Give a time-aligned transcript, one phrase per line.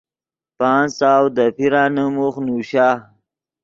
[0.57, 2.87] پانچ سو دے پیرانے موخ نوشا۔